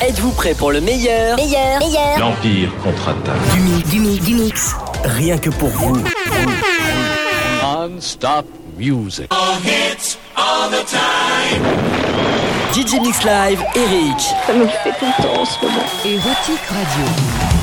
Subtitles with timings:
[0.00, 2.18] Êtes-vous prêt pour le meilleur Meilleur, meilleur.
[2.18, 3.34] L'Empire contre-attaque.
[3.54, 4.74] Du mix, Du mix, du mix.
[5.04, 5.96] rien que pour vous.
[7.62, 8.44] Non-stop
[8.76, 9.30] music.
[12.74, 14.20] DJ Mix Live, Eric.
[14.46, 15.84] Ça me fait tout le temps en ce moment.
[16.04, 17.55] Érotique Radio.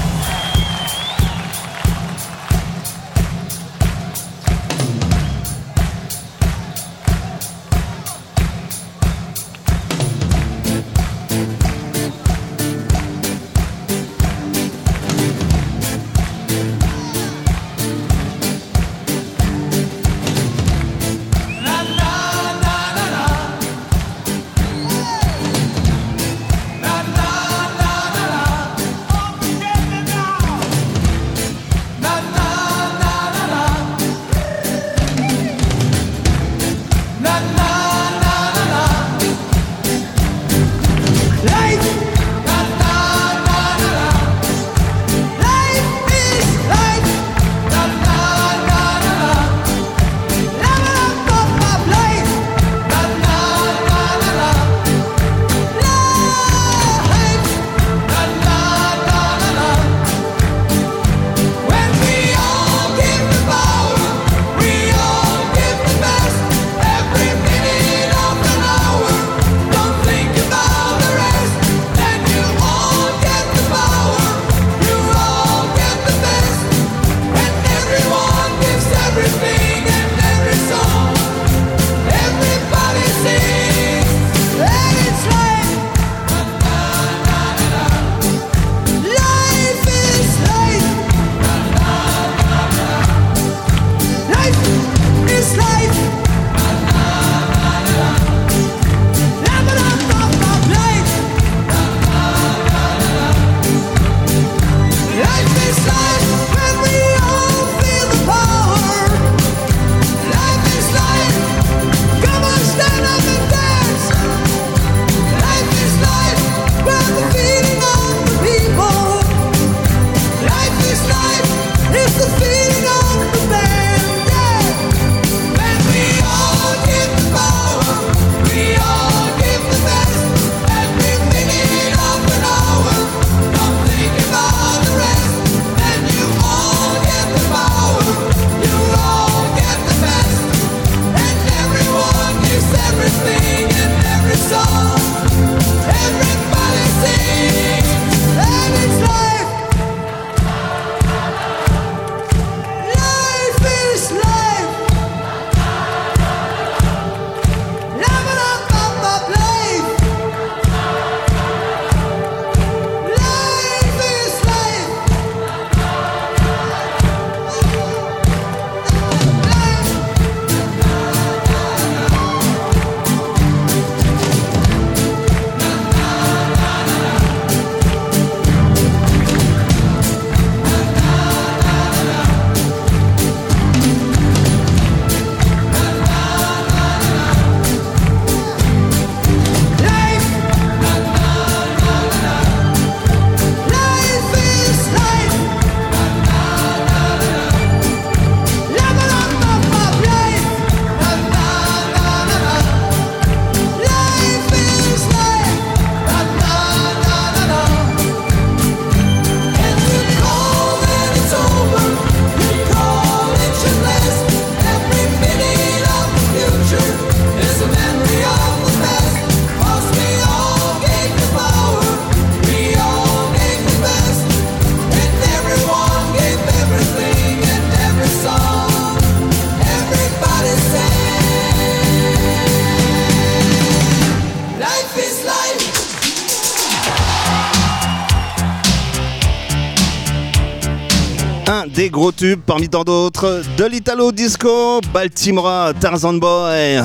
[241.94, 246.82] Gros tubes parmi tant d'autres de l'Italo Disco, Baltimora, Tarzan Boy.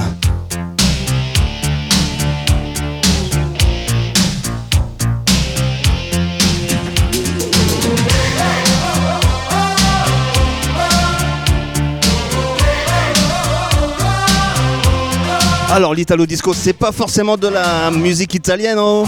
[15.70, 19.06] Alors l'Italo Disco, c'est pas forcément de la musique italienne, oh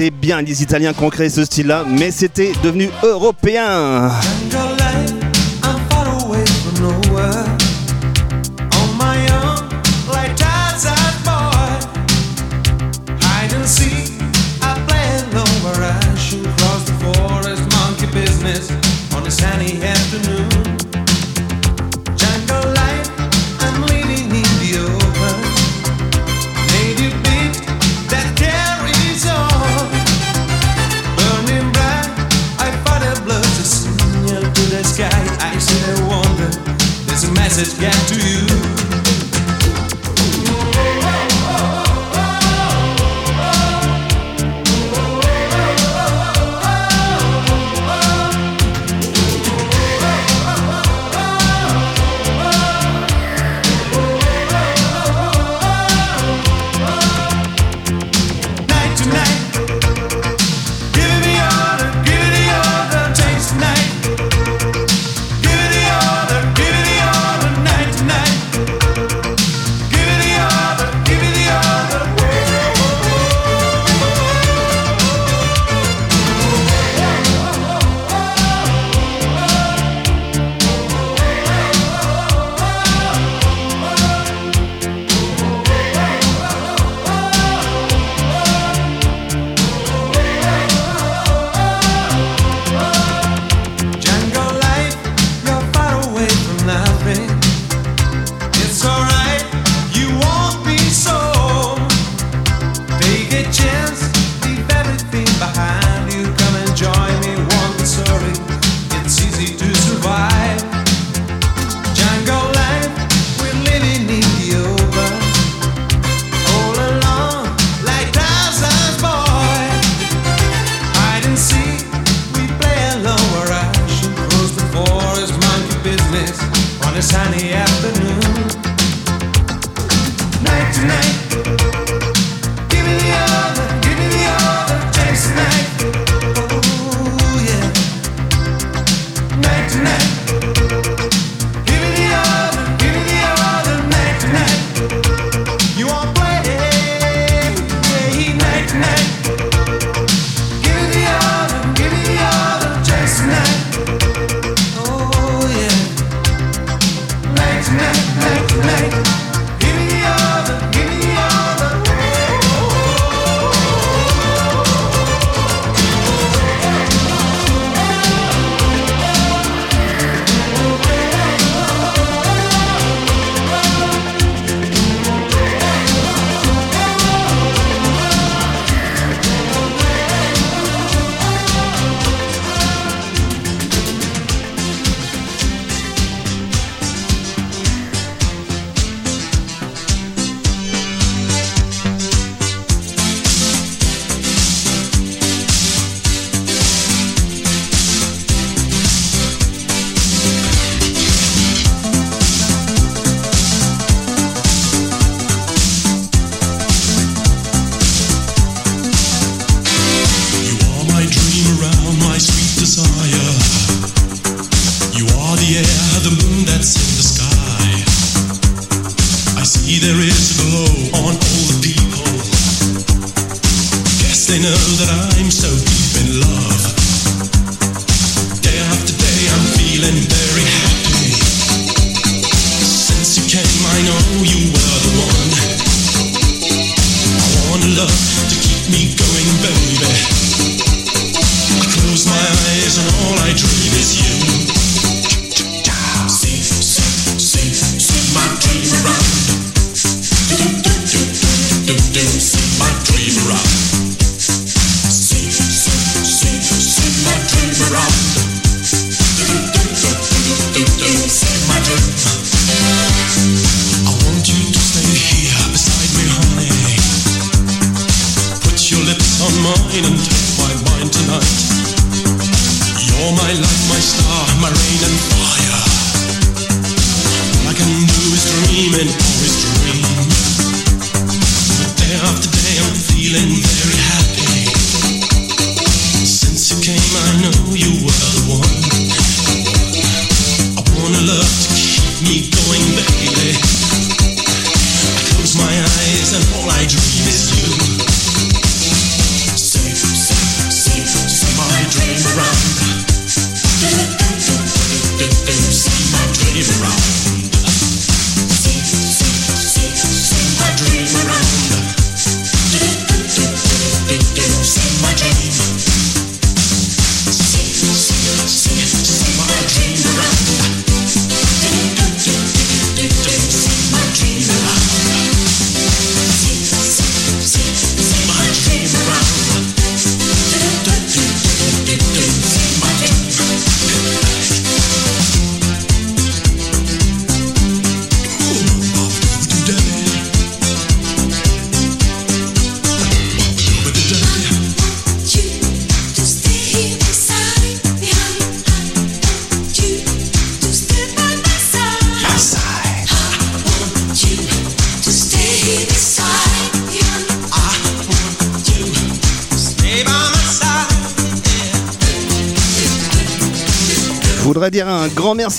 [0.00, 4.10] c'est bien les Italiens qui ont ce style-là, mais c'était devenu européen.
[37.50, 38.49] message get to you?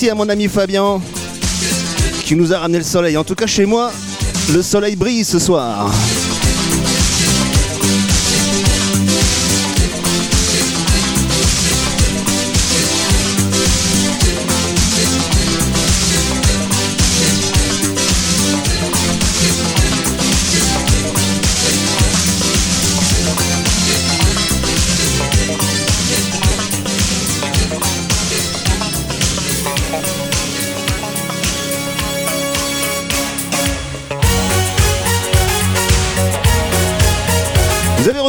[0.10, 1.00] à mon ami Fabien
[2.26, 3.18] qui nous a ramené le soleil.
[3.18, 3.92] En tout cas, chez moi,
[4.54, 5.92] le soleil brille ce soir.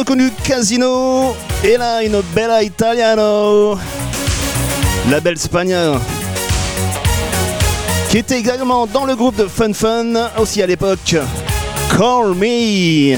[0.03, 1.33] reconnu Casino
[1.63, 3.77] et là une bella italiano,
[5.09, 5.93] la belle Spagna,
[8.09, 11.15] qui était également dans le groupe de Fun Fun aussi à l'époque.
[11.97, 13.17] Call me.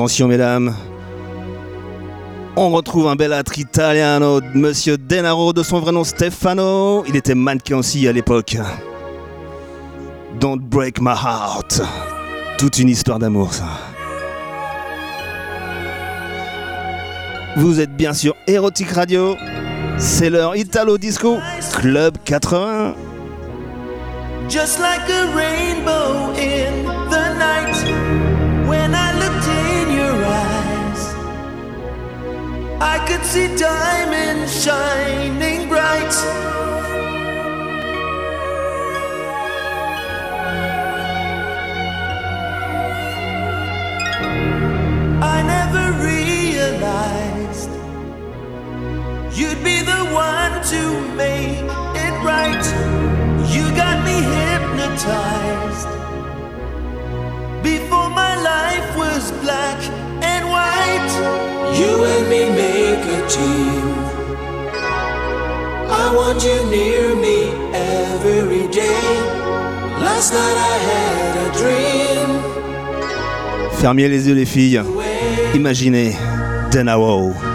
[0.00, 0.74] Attention mesdames.
[2.56, 7.04] On retrouve un bel âtre italiano, Monsieur Denaro, de son vrai nom Stefano.
[7.06, 8.56] Il était mannequin aussi à l'époque.
[10.40, 11.82] Don't break my heart.
[12.56, 13.66] Toute une histoire d'amour, ça.
[17.58, 19.36] Vous êtes bien sûr Erotic Radio.
[19.98, 21.36] C'est leur Italo Disco
[21.74, 22.94] Club 80.
[24.50, 27.79] just like a rainbow in the night
[32.82, 36.14] I could see diamonds shining bright.
[45.22, 47.70] I never realized
[49.38, 51.60] you'd be the one to make
[52.00, 52.64] it right.
[53.54, 55.88] You got me hypnotized.
[57.62, 60.09] Before my life was black
[60.92, 61.10] and
[61.78, 63.84] you and me make a team.
[66.02, 67.38] I want you near me
[67.74, 69.04] every day.
[70.06, 72.30] Last night I had a dream.
[73.80, 74.82] Fermiez les yeux les filles.
[75.54, 76.14] Imaginez
[76.70, 77.32] Denaro.
[77.32, 77.49] Don't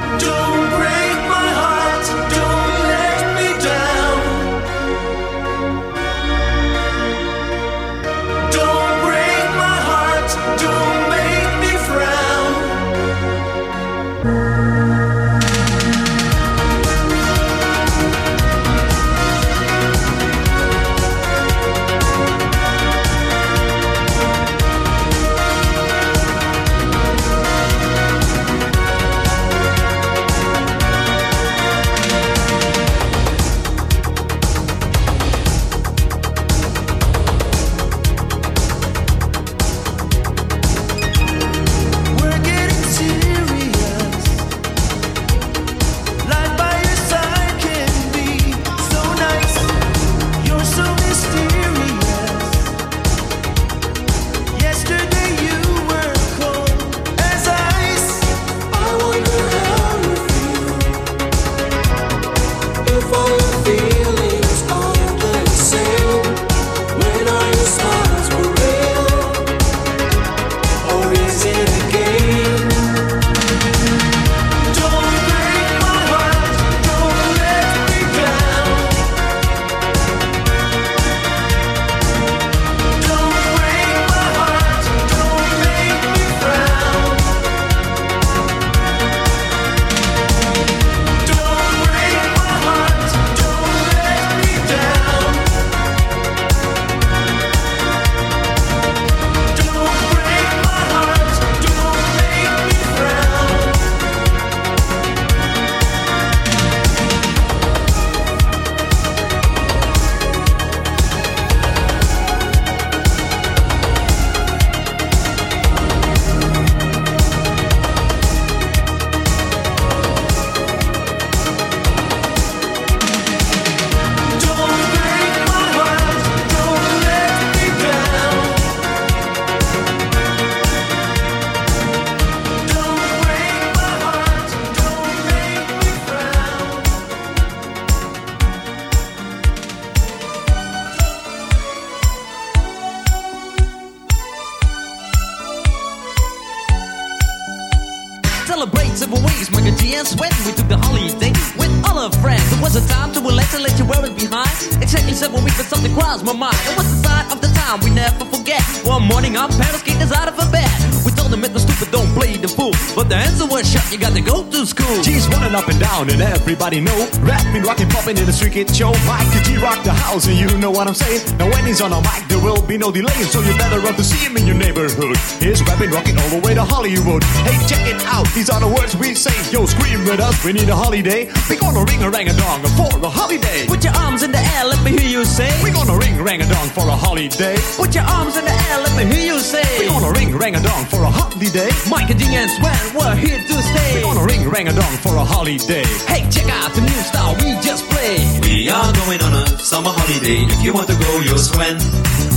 [163.96, 165.02] you got to go to school.
[165.04, 167.08] G's running up and down and everybody know.
[167.22, 168.92] Rapping, rocking, popping in the street kid show.
[169.08, 170.28] Mike G rock the house?
[170.28, 171.24] And you know what I'm saying?
[171.38, 173.96] Now when he's on a mic there will be no delay So you better run
[173.96, 175.16] to see him in your neighborhood.
[175.40, 177.24] He's rapping, rocking all the way to Hollywood.
[177.48, 179.32] Hey check it out, these are the words we say.
[179.56, 181.32] Yo scream with us, we need a holiday.
[181.50, 183.66] We gonna ring a rang a dong for a holiday.
[183.68, 185.48] Put your arms in the air, let me hear you say.
[185.64, 187.56] We gonna ring rang a dong for a holiday.
[187.80, 189.64] Put your arms in the air, let me hear you say.
[189.80, 191.72] We gonna ring rang a dong for a holiday.
[191.88, 193.96] Mike and G and Sweat, we're here to stay.
[193.96, 197.34] We gonna ring rang a dong for a holiday Hey, check out the new style
[197.42, 198.46] we just played.
[198.46, 200.46] We are going on a summer holiday.
[200.50, 201.78] If you want to go, you'll swim.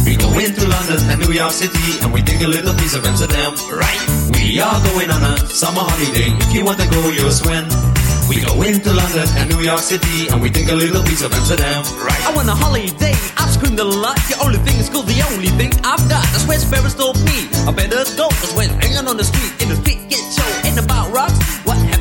[0.05, 3.05] We go into London and New York City, and we take a little piece of
[3.05, 3.53] Amsterdam.
[3.69, 4.01] Right.
[4.37, 6.33] We are going on a summer holiday.
[6.45, 7.69] If you want to go, you'll swim.
[8.29, 11.33] We go into London and New York City and we take a little piece of
[11.33, 11.81] Amsterdam.
[11.97, 12.21] Right.
[12.29, 13.17] I want a holiday.
[13.41, 14.17] I've screamed a lot.
[14.29, 15.01] The only thing is cool.
[15.01, 16.29] The only thing I've got.
[16.29, 17.49] That's where Sparrows told me.
[17.65, 18.29] I better go.
[18.29, 20.45] Cause when hanging on the street, in the street get show.
[20.69, 21.41] Ain't about rocks.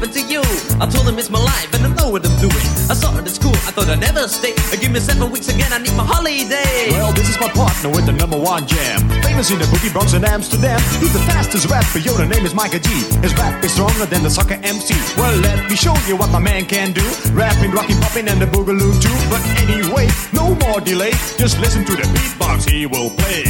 [0.08, 0.42] Happened to you?
[0.80, 2.68] I told him it's my life and I know what I'm doing.
[2.88, 3.52] I saw it at school.
[3.68, 4.54] I thought I'd never stay.
[4.72, 5.68] Uh, give me seven weeks again.
[5.74, 6.96] I need my holiday.
[6.96, 9.04] Well, this is my partner with the number one jam.
[9.20, 10.80] Famous in the boogie Bronx and Amsterdam.
[11.04, 12.88] He's the fastest rapper, yo, the name is Micah G.
[13.20, 14.96] His rap is stronger than the soccer MC.
[15.20, 17.04] Well, let me show you what my man can do.
[17.34, 19.18] Rapping, rocking, popping, and the boogaloo too.
[19.28, 21.12] But anyway, no more delay.
[21.36, 23.44] Just listen to the beatbox he will play.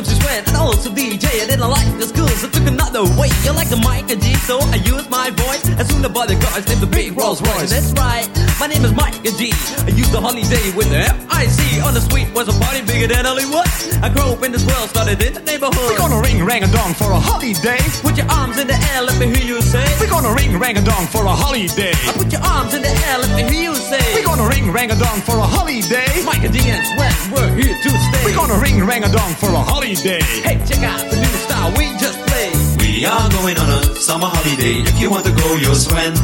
[0.00, 1.28] Name is Sweat and also DJ.
[1.44, 3.28] I didn't like the schools, I took another way.
[3.44, 5.60] You like the mic and G, so I use my voice.
[5.76, 7.68] As soon as the guys named the big Rolls Royce.
[7.68, 8.24] That's right,
[8.56, 9.52] my name is Mike and G.
[9.84, 11.84] I used the holiday with the M-I-C.
[11.84, 13.68] On the street was a party bigger than Hollywood.
[14.00, 15.76] I grew up in this world, started in the neighborhood.
[15.76, 17.84] We're gonna ring rang a dong for a holiday.
[18.00, 19.84] Put your arms in the air, let me hear you say.
[20.00, 21.92] We're gonna ring rang a dong for a holiday.
[22.08, 24.00] I put your arms in the air, let me hear you say.
[24.16, 26.08] We're gonna ring rang a dong for a holiday.
[26.24, 28.24] Mike and D and Sweat, we're here to stay.
[28.24, 29.89] We're gonna ring rang a dong for a holiday.
[29.90, 32.54] Hey, check out the new style we just played.
[32.78, 34.86] We are going on a summer holiday.
[34.86, 36.14] If you want to go, you'll swim.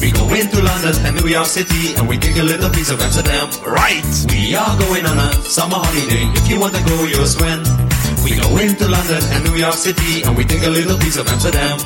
[0.00, 2.98] We go into London and New York City and we take a little piece of
[3.02, 3.50] Amsterdam.
[3.68, 4.02] Right.
[4.32, 6.24] We are going on a summer holiday.
[6.40, 7.60] If you want to go, you'll swim.
[8.24, 11.28] We go into London and New York City and we take a little piece of
[11.28, 11.78] Amsterdam.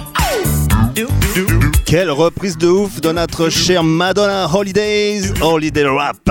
[1.87, 6.31] Quelle reprise de ouf de notre chère Madonna Holidays, Holiday Rap.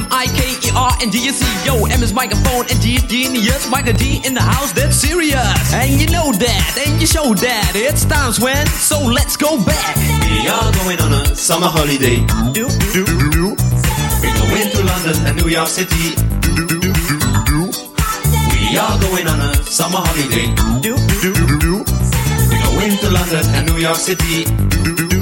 [0.00, 1.44] M I K E R N D U C.
[1.66, 3.68] Yo, M is microphone and G is genius.
[3.68, 5.74] Micah D in the house, that's serious.
[5.74, 7.72] And you know that, and you show that.
[7.74, 9.96] It's times when, so let's go back.
[10.24, 12.24] We are going on a summer holiday.
[12.56, 13.46] Do, do do.
[14.24, 16.16] We go into London and New York City.
[16.40, 17.60] Do do do.
[18.56, 20.48] We are going on a summer holiday.
[20.80, 21.84] do, do do.
[22.48, 25.19] We go into London and New York City.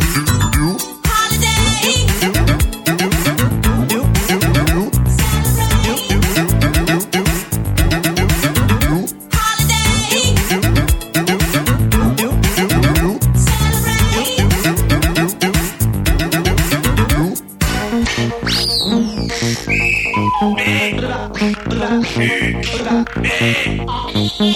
[22.89, 24.48] Hey.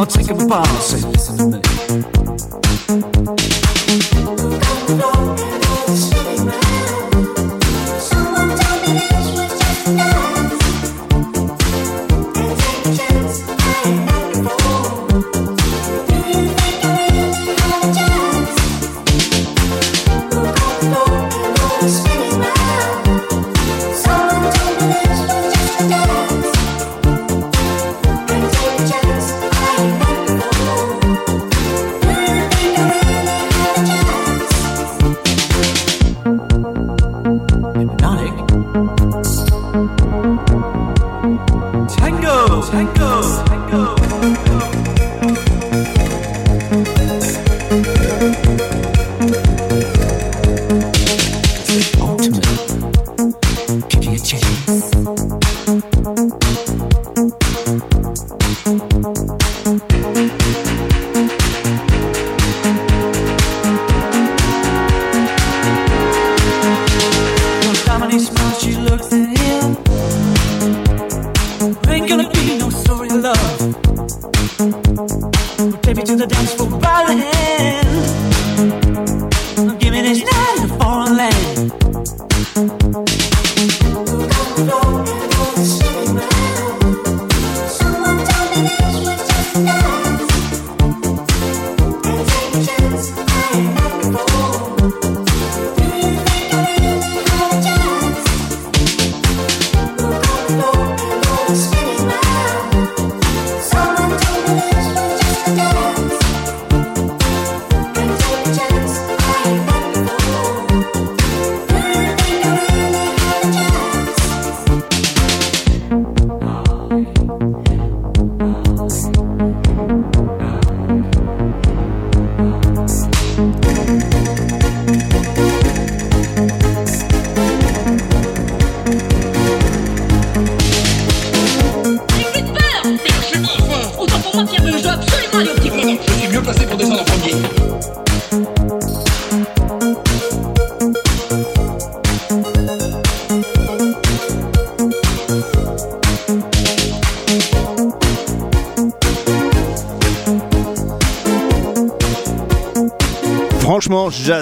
[0.00, 3.07] Oh, take a pause, say, listen to me.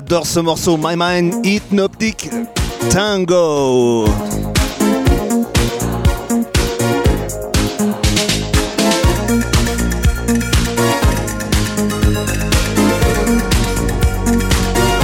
[0.08, 2.30] J'adore ce morceau, My Mind Hypnotic
[2.90, 4.04] Tango.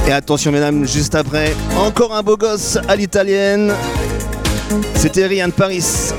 [0.07, 3.73] Et attention mesdames, juste après, encore un beau gosse à l'italienne.
[4.95, 6.13] C'était Rian Paris,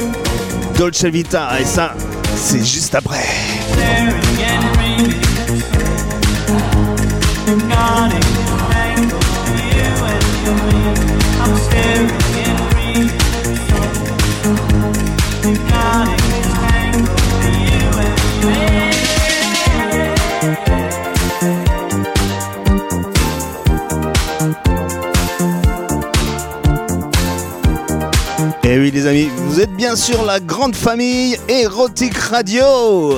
[0.77, 1.93] Dolce Vita, et ça,
[2.35, 3.32] c'est juste après.
[30.03, 33.15] sur la grande famille Erotique radio.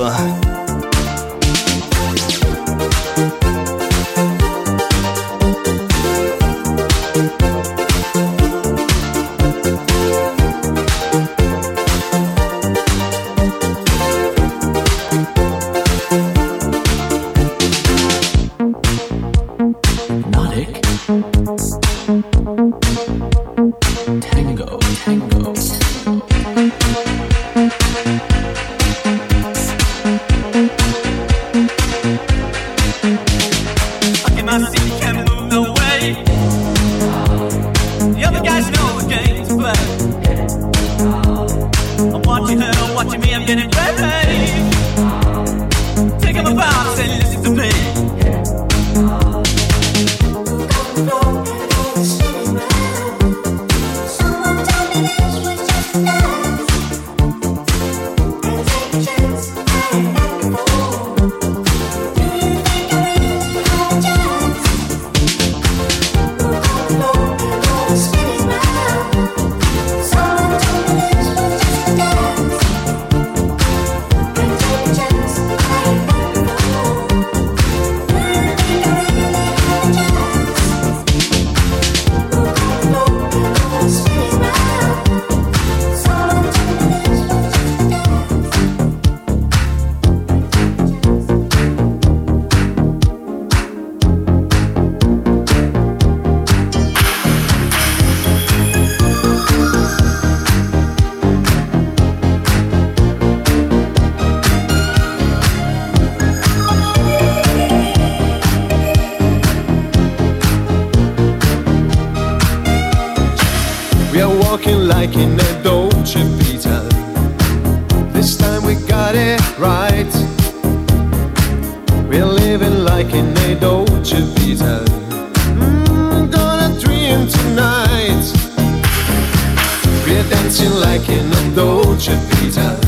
[131.05, 132.79] walking at Dolce Vita.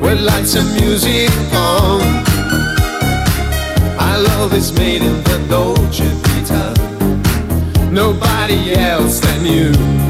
[0.00, 2.00] With lights and music on
[3.98, 7.90] Our love is made in the Dolce Vita.
[7.90, 10.01] Nobody else than you.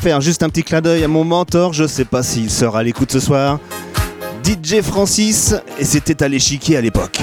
[0.00, 2.82] Faire juste un petit clin d'œil à mon mentor, je sais pas s'il sera à
[2.82, 3.58] l'écoute ce soir.
[4.44, 7.20] DJ Francis, et c'était à l'échiquier à l'époque.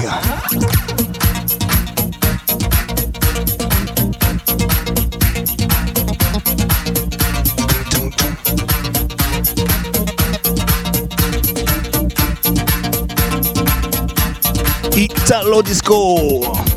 [14.96, 16.71] Italo Disco.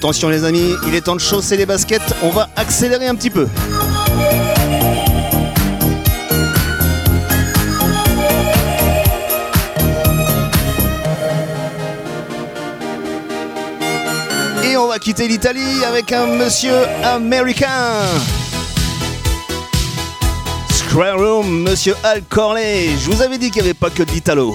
[0.00, 3.28] Attention les amis, il est temps de chausser les baskets, on va accélérer un petit
[3.28, 3.46] peu.
[14.64, 16.72] Et on va quitter l'Italie avec un monsieur
[17.04, 17.68] américain.
[20.72, 22.88] Square Room, monsieur Al Corley.
[22.98, 24.54] Je vous avais dit qu'il n'y avait pas que de l'Italo.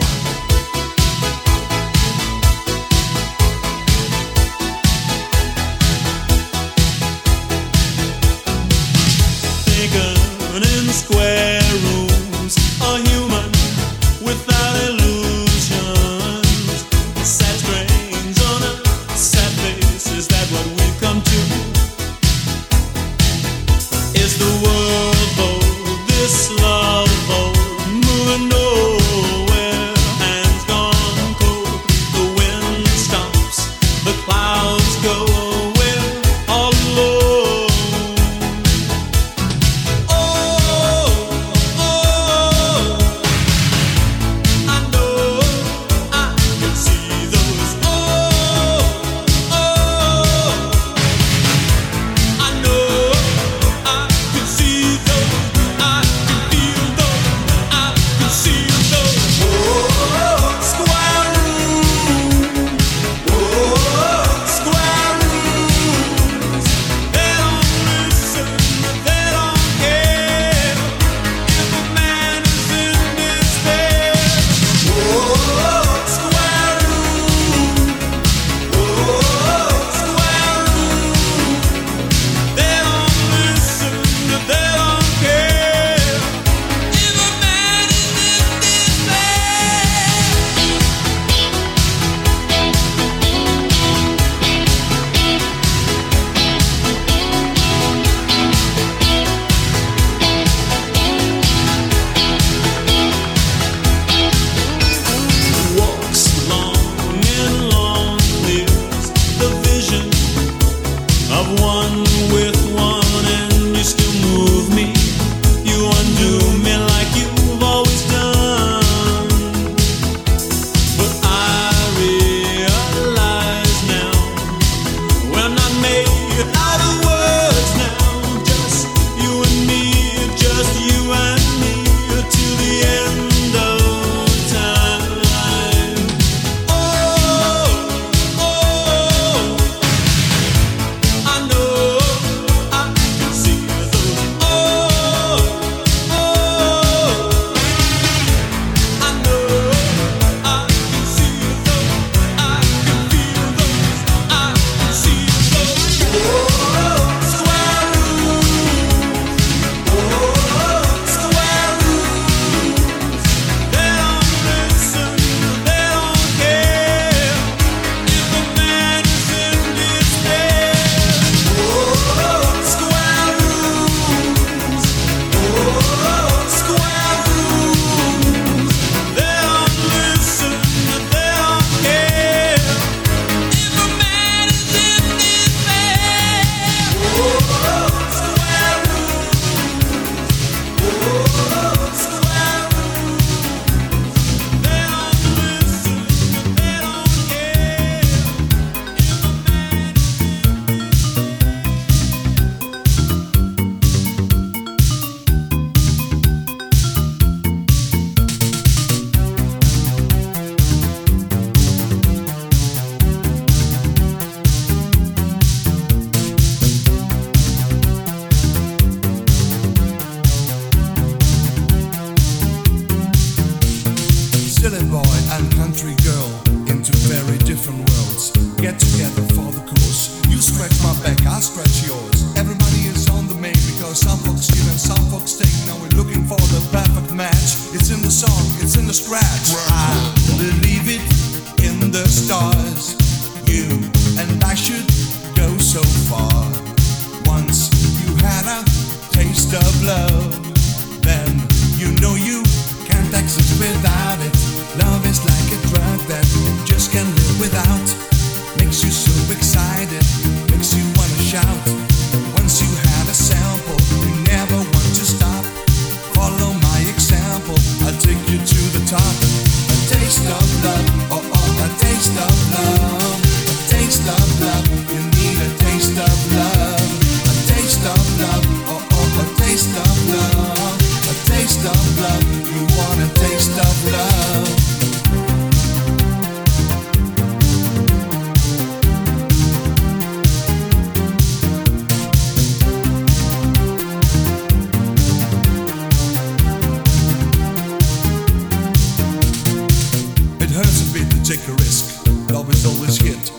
[301.25, 302.05] take a risk.
[302.29, 303.34] Love is always hit.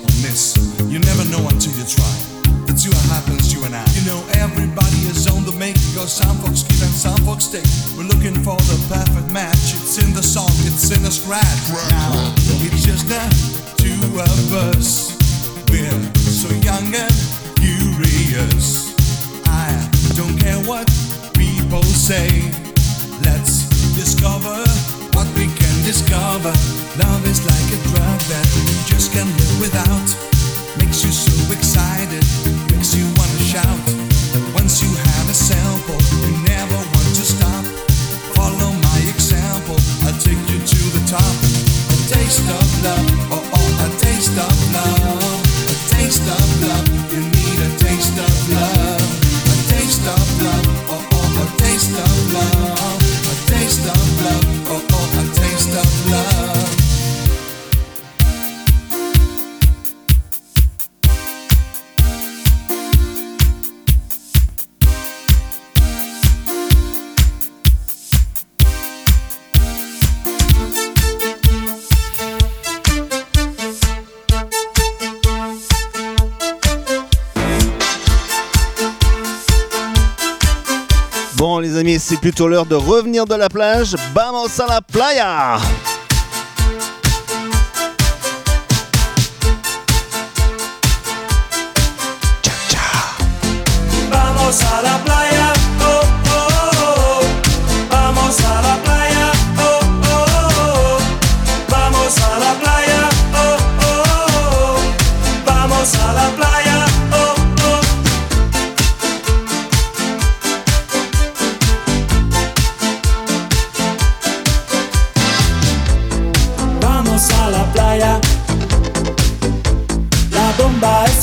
[82.16, 83.94] c'est plutôt l'heure de revenir de la plage.
[84.14, 85.58] Vamos a la playa!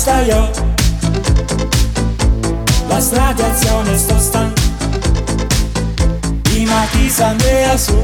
[0.04, 0.52] sta io.
[2.90, 4.62] La radiazione sto stanco
[6.42, 7.98] Di Matisa Andrea su.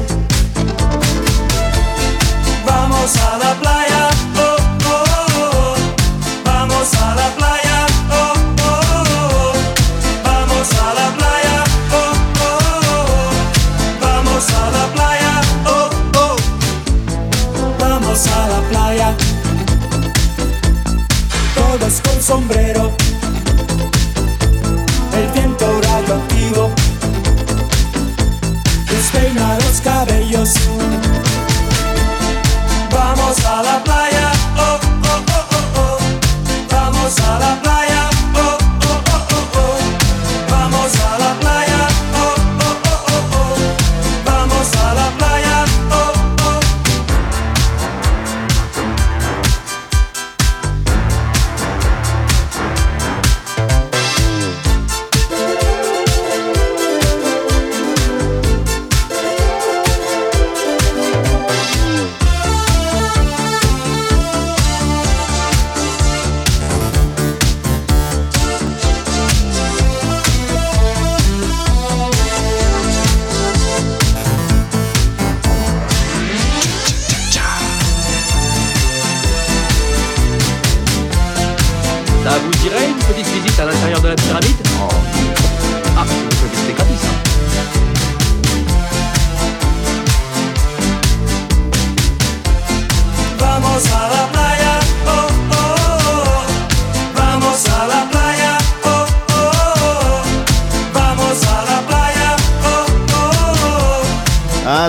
[2.64, 3.79] Vamos a la playa.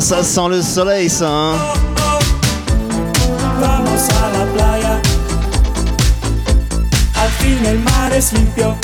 [0.01, 1.53] Ça sent le soleil, ça.
[3.59, 4.99] Vamos a la playa.
[7.15, 8.75] Al fin el mar es limpio.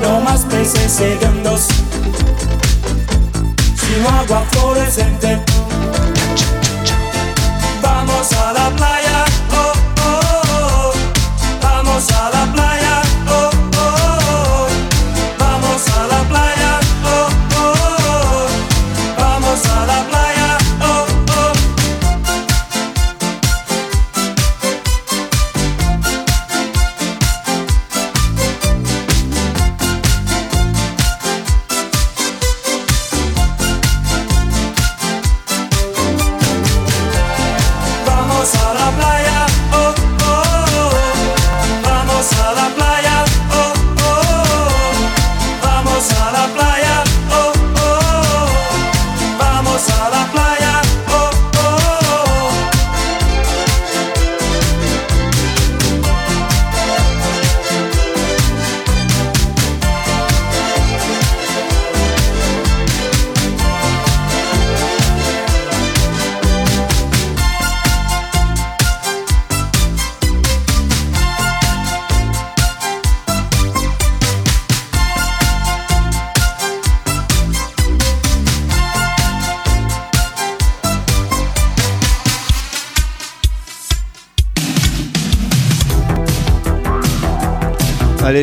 [0.00, 1.66] No más peces segundos.
[3.74, 5.42] Sino agua fluorescente.
[7.82, 9.24] Vamos a la playa.
[9.50, 9.72] Oh,
[10.06, 10.20] oh,
[10.54, 10.92] oh.
[10.92, 10.92] oh.
[11.60, 12.39] Vamos a la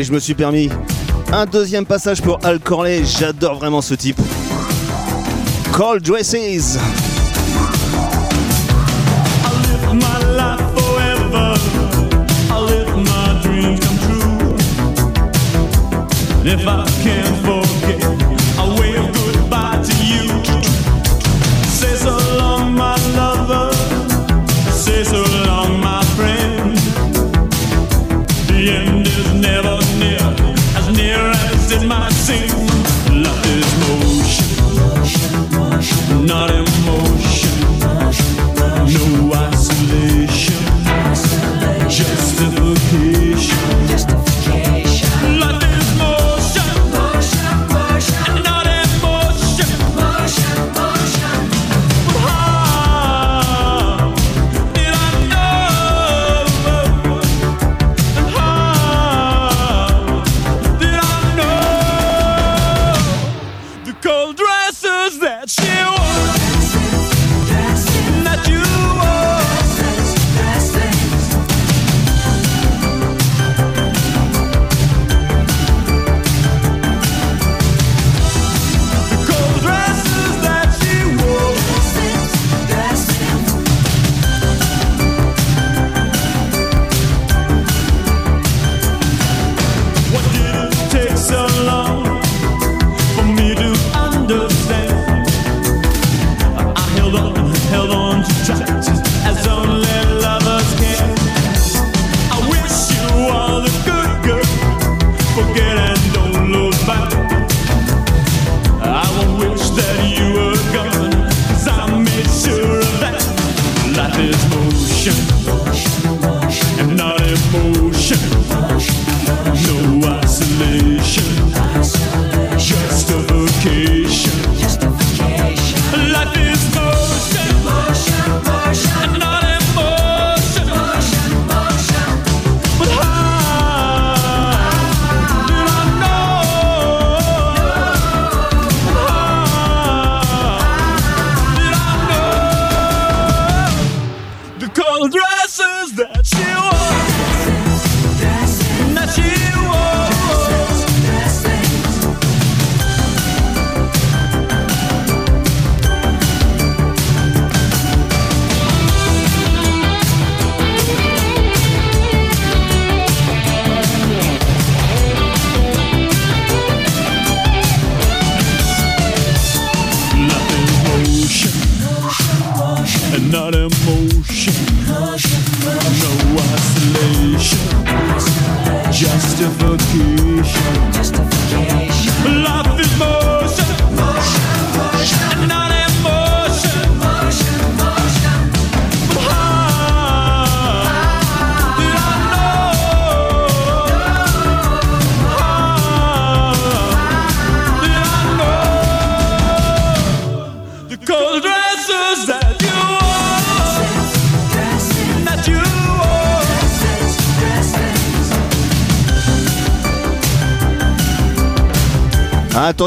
[0.04, 0.70] Je me suis permis
[1.34, 3.04] un deuxième passage pour Al Corley.
[3.04, 4.20] J'adore vraiment ce type.
[5.76, 6.78] Call Dresses.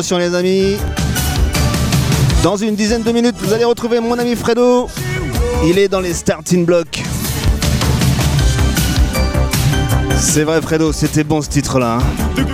[0.01, 0.79] Attention les amis.
[2.43, 4.89] Dans une dizaine de minutes, vous allez retrouver mon ami Fredo.
[5.67, 7.03] Il est dans les starting blocks.
[10.17, 11.99] C'est vrai Fredo, c'était bon ce titre-là.
[11.99, 12.45] Hein.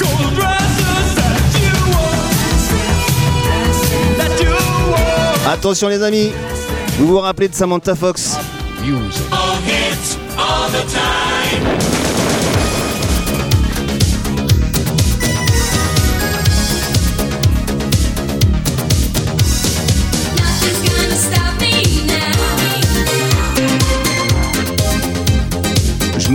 [5.49, 6.33] Attention les amis,
[6.99, 8.39] vous vous rappelez de Samantha Fox?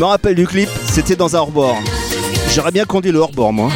[0.02, 1.78] Je me rappelle du clip, c'était dans un hors-bord.
[2.56, 3.70] J'aurais bien conduit le hors-bord, moi.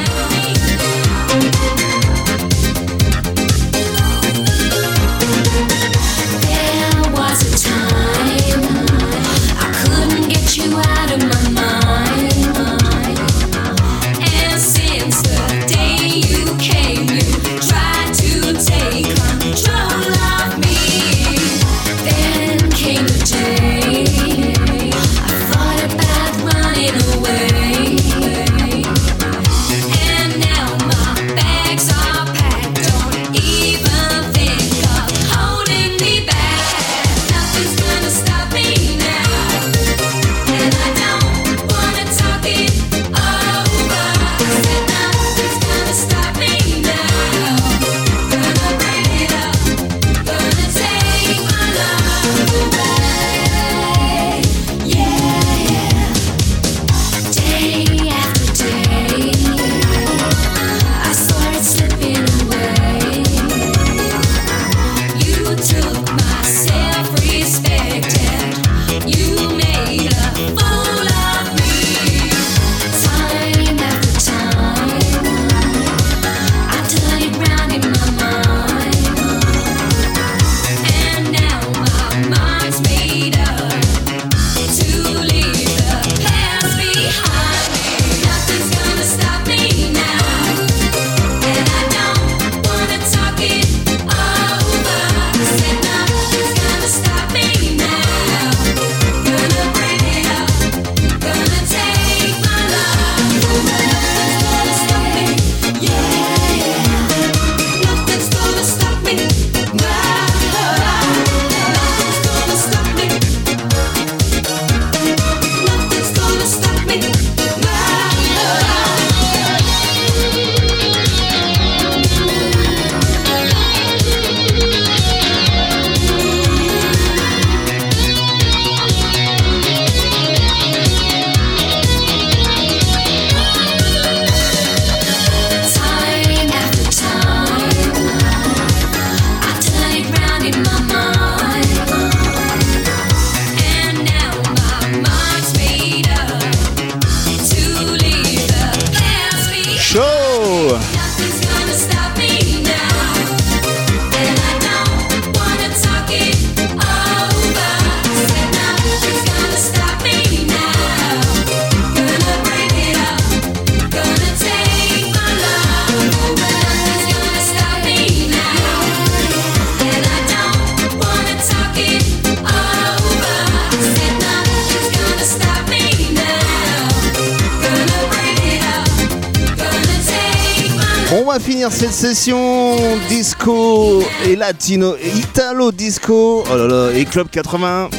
[182.14, 182.78] session
[183.10, 187.90] disco et latino, italo disco, oh là là, et club 80,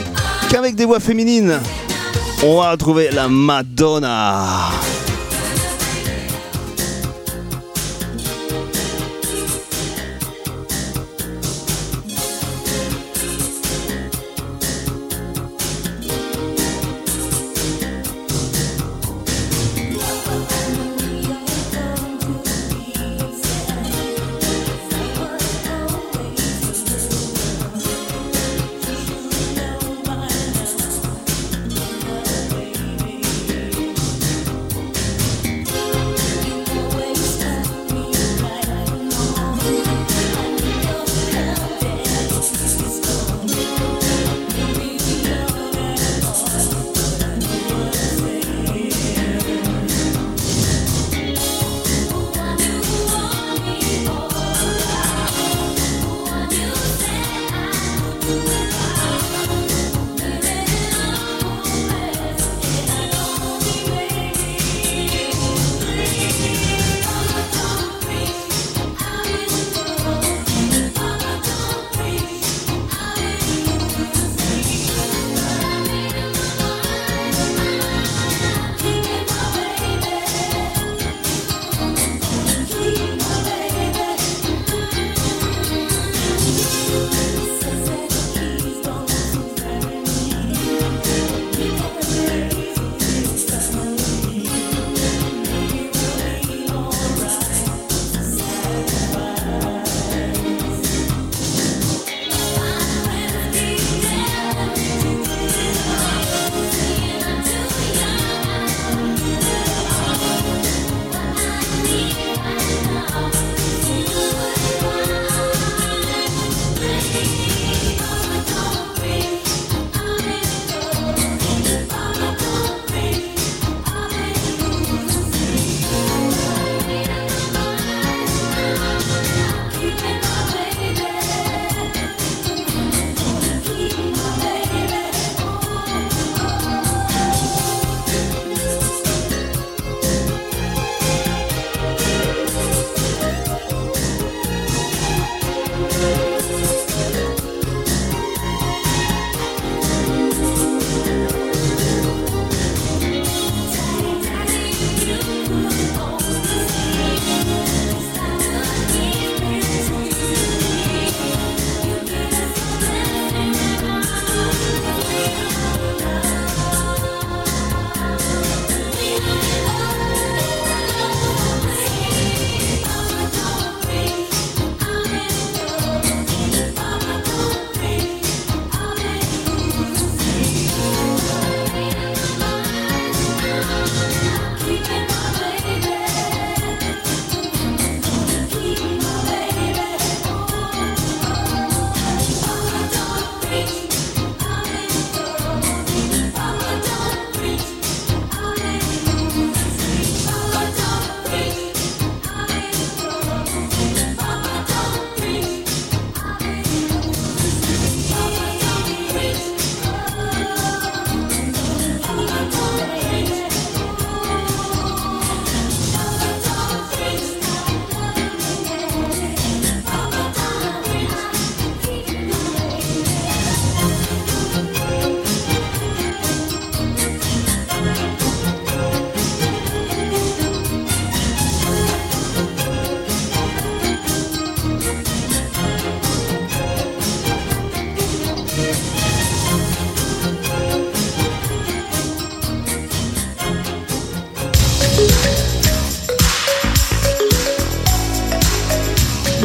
[0.48, 1.58] qu'avec des voix féminines,
[2.44, 4.70] on va trouver la Madonna.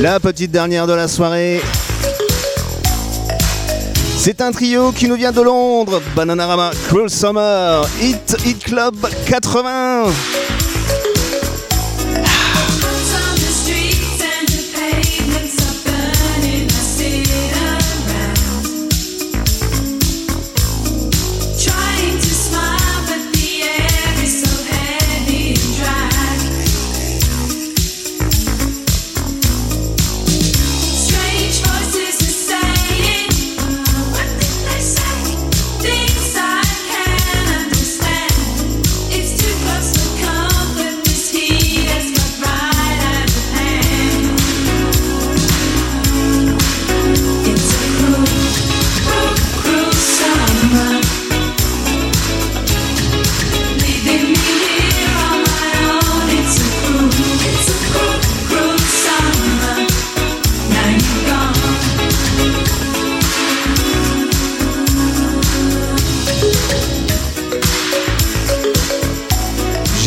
[0.02, 1.62] La petite dernière de la soirée.
[4.18, 6.02] C'est un trio qui nous vient de Londres.
[6.16, 8.96] Bananarama, Cruel Summer, Hit Hit Club
[9.28, 10.06] 80.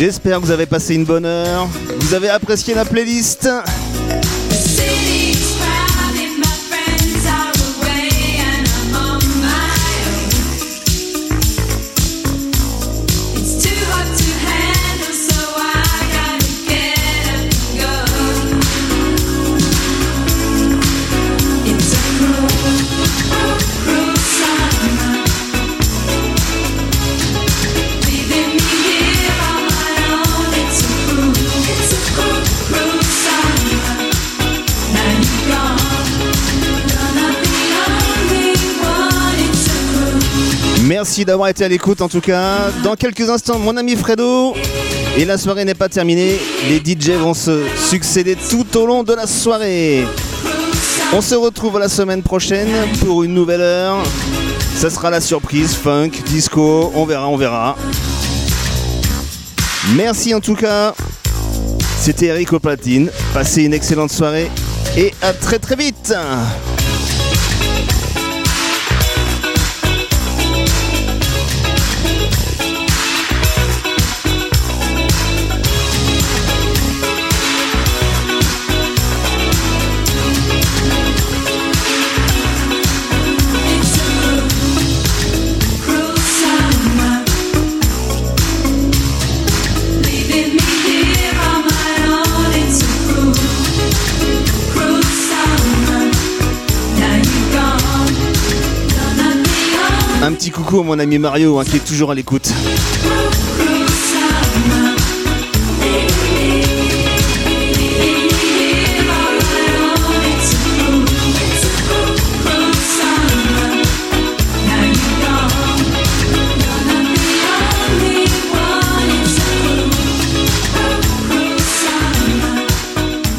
[0.05, 1.67] J'espère que vous avez passé une bonne heure.
[1.97, 3.49] Vous avez apprécié la playlist.
[40.97, 42.71] Merci d'avoir été à l'écoute en tout cas.
[42.81, 44.55] Dans quelques instants, mon ami Fredo.
[45.17, 46.39] Et la soirée n'est pas terminée.
[46.69, 50.05] Les DJ vont se succéder tout au long de la soirée.
[51.11, 52.69] On se retrouve la semaine prochaine
[53.01, 53.97] pour une nouvelle heure.
[54.77, 57.75] Ça sera la surprise, funk, disco, on verra, on verra.
[59.97, 60.95] Merci en tout cas.
[61.99, 63.11] C'était Eric platine.
[63.33, 64.49] Passez une excellente soirée
[64.95, 66.13] et à très très vite.
[100.25, 102.51] Un petit coucou à mon ami Mario hein, qui est toujours à l'écoute.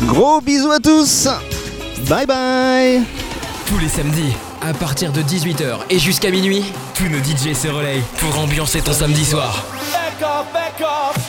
[0.07, 1.27] Gros bisous à tous.
[2.09, 3.03] Bye bye.
[3.67, 6.65] Tous les samedis, à partir de 18h et jusqu'à minuit,
[6.95, 9.65] tous nos DJ se relayent pour ambiancer ton samedi soir.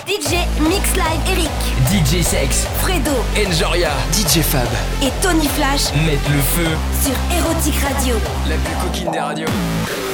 [0.08, 1.50] DJ Mix Live Eric,
[1.92, 3.12] DJ Sex, Fredo.
[3.48, 4.68] Enjoria, DJ Fab.
[5.04, 5.94] Et Tony Flash.
[6.06, 6.70] Mettent le feu,
[7.04, 8.16] sur Erotic Radio.
[8.50, 10.07] la plus coquine des radios.